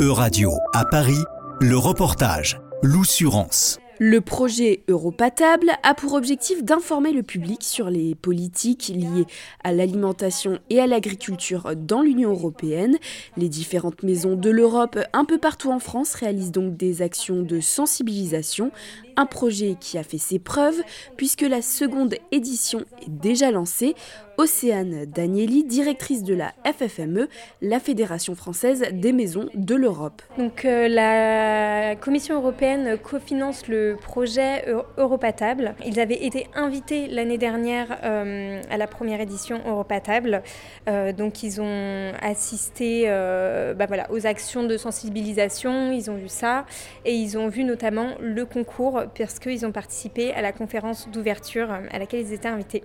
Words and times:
E-Radio 0.00 0.52
à 0.74 0.84
Paris, 0.84 1.24
le 1.60 1.76
reportage, 1.76 2.60
l'oussurance. 2.84 3.80
Le 4.00 4.20
projet 4.20 4.84
Europatable 4.86 5.72
a 5.82 5.92
pour 5.92 6.14
objectif 6.14 6.62
d'informer 6.62 7.10
le 7.12 7.24
public 7.24 7.64
sur 7.64 7.90
les 7.90 8.14
politiques 8.14 8.92
liées 8.94 9.26
à 9.64 9.72
l'alimentation 9.72 10.60
et 10.70 10.78
à 10.78 10.86
l'agriculture 10.86 11.72
dans 11.74 12.02
l'Union 12.02 12.30
européenne. 12.30 12.96
Les 13.36 13.48
différentes 13.48 14.04
maisons 14.04 14.36
de 14.36 14.50
l'Europe 14.50 15.00
un 15.12 15.24
peu 15.24 15.38
partout 15.38 15.72
en 15.72 15.80
France 15.80 16.14
réalisent 16.14 16.52
donc 16.52 16.76
des 16.76 17.02
actions 17.02 17.42
de 17.42 17.58
sensibilisation, 17.58 18.70
un 19.16 19.26
projet 19.26 19.76
qui 19.80 19.98
a 19.98 20.04
fait 20.04 20.18
ses 20.18 20.38
preuves 20.38 20.80
puisque 21.16 21.42
la 21.42 21.60
seconde 21.60 22.14
édition 22.30 22.84
est 23.02 23.10
déjà 23.10 23.50
lancée. 23.50 23.96
Océane 24.36 25.04
Danieli, 25.06 25.64
directrice 25.64 26.22
de 26.22 26.32
la 26.32 26.54
FFME, 26.64 27.26
la 27.60 27.80
Fédération 27.80 28.36
française 28.36 28.84
des 28.92 29.12
maisons 29.12 29.48
de 29.54 29.74
l'Europe. 29.74 30.22
Donc 30.38 30.64
euh, 30.64 30.86
la 30.86 31.96
Commission 31.96 32.36
européenne 32.36 32.96
cofinance 33.02 33.66
le 33.66 33.87
projet 33.94 34.64
Europatable. 34.96 35.74
Ils 35.84 36.00
avaient 36.00 36.24
été 36.24 36.46
invités 36.54 37.06
l'année 37.08 37.38
dernière 37.38 37.98
euh, 38.04 38.60
à 38.70 38.76
la 38.76 38.86
première 38.86 39.20
édition 39.20 39.60
Europatable. 39.66 40.42
Euh, 40.88 41.12
donc 41.12 41.42
ils 41.42 41.60
ont 41.60 42.12
assisté 42.20 43.06
bah 43.08 43.86
voilà, 43.86 44.10
aux 44.10 44.26
actions 44.26 44.64
de 44.64 44.76
sensibilisation, 44.76 45.92
ils 45.92 46.10
ont 46.10 46.16
vu 46.16 46.28
ça 46.28 46.64
et 47.04 47.14
ils 47.14 47.36
ont 47.38 47.48
vu 47.48 47.64
notamment 47.64 48.14
le 48.20 48.44
concours 48.44 49.02
parce 49.16 49.38
qu'ils 49.38 49.66
ont 49.66 49.72
participé 49.72 50.32
à 50.32 50.42
la 50.42 50.52
conférence 50.52 51.08
d'ouverture 51.10 51.70
à 51.70 51.98
laquelle 51.98 52.20
ils 52.20 52.32
étaient 52.32 52.48
invités. 52.48 52.82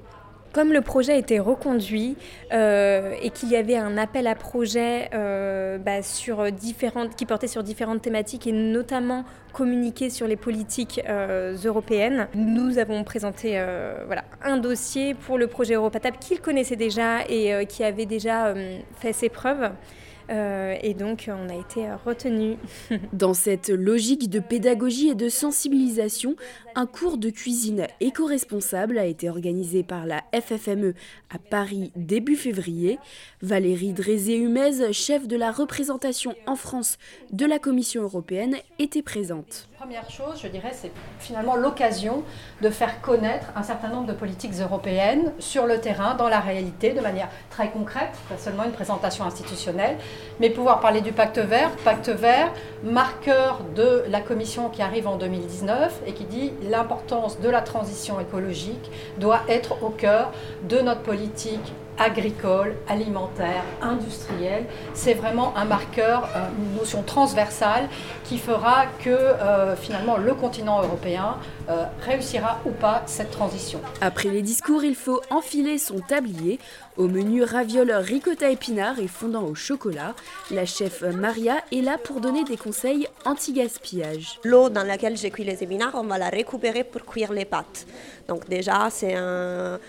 Comme 0.54 0.72
le 0.72 0.82
projet 0.82 1.18
était 1.18 1.40
reconduit 1.40 2.16
euh, 2.52 3.16
et 3.24 3.32
qu'il 3.32 3.50
y 3.50 3.56
avait 3.56 3.76
un 3.76 3.98
appel 3.98 4.28
à 4.28 4.36
projet 4.36 5.10
euh, 5.16 5.80
bah, 5.80 6.04
sur 6.04 6.52
différentes, 6.52 7.16
qui 7.16 7.26
portait 7.26 7.48
sur 7.48 7.64
différentes 7.64 8.04
thématiques 8.04 8.46
et 8.46 8.52
notamment 8.52 9.26
communiquer 9.52 10.12
sur 10.12 10.28
les 10.28 10.36
politiques 10.36 11.02
euh, 11.10 11.58
européennes, 11.66 12.28
nous 12.36 12.78
avons 12.78 13.04
présenté 13.04 13.60
voilà, 14.06 14.24
un 14.44 14.58
dossier 14.58 15.16
pour 15.16 15.40
le 15.40 15.48
projet 15.48 15.74
Europatable 15.74 16.18
qu'ils 16.20 16.40
connaissaient 16.40 16.76
déjà 16.76 17.26
et 17.28 17.66
qui 17.68 17.84
avait 17.84 18.06
déjà 18.06 18.54
fait 19.00 19.14
ses 19.14 19.30
preuves. 19.30 19.72
Euh, 20.30 20.76
et 20.82 20.94
donc, 20.94 21.30
on 21.30 21.50
a 21.50 21.56
été 21.56 21.88
retenu. 22.06 22.58
Dans 23.14 23.34
cette 23.34 23.70
logique 23.70 24.30
de 24.30 24.40
pédagogie 24.40 25.10
et 25.10 25.16
de 25.16 25.30
sensibilisation, 25.30 26.36
un 26.76 26.86
cours 26.86 27.18
de 27.18 27.30
cuisine 27.30 27.88
éco-responsable 28.00 28.98
a 28.98 29.06
été 29.06 29.30
organisé 29.30 29.84
par 29.84 30.06
la 30.06 30.24
FFME 30.34 30.94
à 31.34 31.38
Paris 31.38 31.92
début 31.96 32.36
février. 32.36 33.00
Valérie 33.42 33.94
Drézé-Humez, 33.94 34.92
chef 34.94 35.28
de 35.28 35.36
la 35.36 35.52
représentation 35.52 36.36
en 36.48 36.56
France 36.56 36.98
de 37.32 37.46
la 37.46 37.60
Commission 37.60 38.04
européenne, 38.04 38.56
était 38.80 39.02
présente. 39.02 39.68
Première 39.78 40.10
chose, 40.10 40.40
je 40.42 40.48
dirais, 40.48 40.72
c'est 40.74 40.92
finalement 41.20 41.56
l'occasion 41.58 42.24
de 42.62 42.70
faire 42.70 43.02
connaître 43.02 43.48
un 43.56 43.64
certain 43.64 43.90
nombre 43.90 44.08
de 44.08 44.14
politiques 44.14 44.54
européennes 44.54 45.34
sur 45.40 45.66
le 45.66 45.82
terrain, 45.82 46.16
dans 46.16 46.30
la 46.30 46.40
réalité, 46.40 46.94
de 46.94 47.02
manière 47.02 47.30
très 47.50 47.70
concrète, 47.70 48.12
pas 48.30 48.38
seulement 48.38 48.64
une 48.64 48.72
présentation 48.72 49.26
institutionnelle, 49.26 49.98
mais 50.40 50.50
pouvoir 50.50 50.80
parler 50.80 51.02
du 51.02 51.12
pacte 51.12 51.38
vert, 51.40 51.72
pacte 51.84 52.10
vert, 52.10 52.52
marqueur 52.84 53.60
de 53.76 54.04
la 54.10 54.22
Commission 54.22 54.70
qui 54.70 54.82
arrive 54.82 55.08
en 55.08 55.18
2019 55.18 56.02
et 56.08 56.14
qui 56.14 56.26
dit 56.26 56.52
l'importance 56.70 57.40
de 57.40 57.50
la 57.50 57.62
transition 57.62 58.20
écologique 58.20 58.92
doit 59.20 59.42
être 59.48 59.84
au 59.84 59.90
cœur 59.90 60.32
de 60.68 60.80
notre 60.80 61.02
politique 61.02 61.74
agricole, 61.98 62.76
alimentaire, 62.88 63.64
industrielle. 63.82 64.66
C'est 64.94 65.14
vraiment 65.14 65.56
un 65.56 65.66
marqueur, 65.66 66.30
euh, 66.36 66.48
une 66.58 66.76
notion 66.78 67.04
transversale 67.04 67.88
qui 68.24 68.38
fera 68.38 68.86
que 69.04 69.10
euh, 69.10 69.76
finalement 69.76 70.18
le 70.18 70.34
continent 70.34 70.82
européen 70.82 71.38
euh, 71.70 71.86
réussira 72.02 72.60
ou 72.66 72.72
pas 72.72 73.04
cette 73.06 73.32
transition. 73.32 73.80
Après 74.02 74.30
les 74.30 74.42
discours, 74.42 74.84
il 74.84 74.96
faut 74.96 75.22
enfiler 75.30 75.78
son 75.78 76.00
tablier. 76.00 76.60
Au 76.96 77.08
menu 77.08 77.44
ravioles 77.44 77.92
ricotta 77.92 78.52
épinards 78.52 79.00
et 79.00 79.08
fondant 79.08 79.44
au 79.44 79.56
chocolat, 79.56 80.14
la 80.52 80.66
chef 80.66 81.02
Maria 81.02 81.56
est 81.72 81.82
là 81.82 81.98
pour 81.98 82.22
donner 82.22 82.44
des 82.44 82.58
conseils 82.58 83.08
anti-gaspillage. 83.26 84.40
L'eau 84.44 84.70
dans 84.70 84.84
laquelle 84.84 85.18
j'ai 85.18 85.32
cuit 85.32 85.44
les 85.44 85.64
épinards, 85.64 85.96
on 85.96 86.04
va 86.04 86.20
la 86.20 86.30
récupérer 86.30 86.84
pour 86.84 87.04
cuire 87.04 87.34
les 87.34 87.46
pâtes. 87.46 87.88
Donc 88.28 88.48
déjà, 88.48 88.90
c'est 88.92 89.16
un 89.16 89.80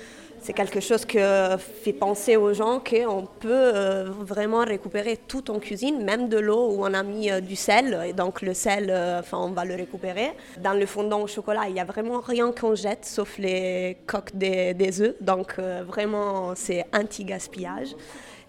c'est 0.45 0.53
quelque 0.53 0.81
chose 0.81 1.07
qui 1.07 1.17
fait 1.17 1.95
penser 1.95 2.37
aux 2.37 2.53
gens 2.53 2.79
qu'on 2.79 3.27
peut 3.41 3.49
euh, 3.51 4.11
vraiment 4.11 4.63
récupérer 4.63 5.17
tout 5.17 5.51
en 5.51 5.59
cuisine, 5.59 6.05
même 6.05 6.29
de 6.29 6.37
l'eau 6.37 6.69
où 6.71 6.85
on 6.85 6.93
a 6.93 7.03
mis 7.03 7.31
euh, 7.31 7.41
du 7.41 7.57
sel. 7.57 7.99
Et 8.07 8.13
donc 8.13 8.43
le 8.43 8.53
sel, 8.53 8.91
euh, 8.91 9.21
enfin, 9.21 9.39
on 9.39 9.53
va 9.53 9.65
le 9.65 9.75
récupérer. 9.75 10.33
Dans 10.63 10.75
le 10.75 10.85
fondant 10.85 11.23
au 11.23 11.27
chocolat, 11.27 11.63
il 11.69 11.73
n'y 11.73 11.81
a 11.81 11.87
vraiment 11.87 12.21
rien 12.21 12.53
qu'on 12.53 12.75
jette, 12.75 13.07
sauf 13.07 13.39
les 13.39 13.97
coques 14.07 14.37
des, 14.37 14.75
des 14.75 15.01
œufs. 15.01 15.15
Donc 15.23 15.59
vraiment, 15.59 16.55
c'est 16.55 16.85
anti-gaspillage. 16.93 17.97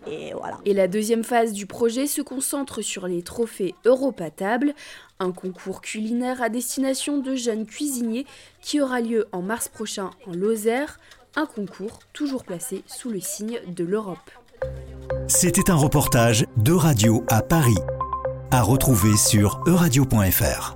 Et, 0.05 0.33
voilà. 0.33 0.59
et 0.65 0.73
la 0.73 0.87
deuxième 0.87 1.23
phase 1.23 1.53
du 1.53 1.65
projet 1.65 2.07
se 2.07 2.21
concentre 2.21 2.81
sur 2.81 3.07
les 3.07 3.23
trophées 3.23 3.73
Europatable, 3.85 4.75
un 5.19 5.31
concours 5.31 5.81
culinaire 5.81 6.43
à 6.43 6.49
destination 6.49 7.17
de 7.17 7.35
jeunes 7.35 7.65
cuisiniers 7.65 8.27
qui 8.61 8.81
aura 8.81 9.01
lieu 9.01 9.27
en 9.31 9.41
mars 9.41 9.67
prochain 9.67 10.11
en 10.27 10.33
Lozère, 10.33 10.99
un 11.35 11.45
concours 11.45 11.99
toujours 12.13 12.43
placé 12.43 12.83
sous 12.87 13.09
le 13.09 13.19
signe 13.19 13.59
de 13.67 13.83
l'Europe. 13.83 14.31
C'était 15.27 15.69
un 15.69 15.75
reportage 15.75 16.45
de 16.57 16.71
Radio 16.71 17.23
à 17.27 17.41
Paris, 17.41 17.77
à 18.51 18.61
retrouver 18.61 19.15
sur 19.17 19.61
euradio.fr. 19.67 20.74